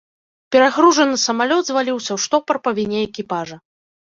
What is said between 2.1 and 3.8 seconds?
ў штопар па віне экіпажа.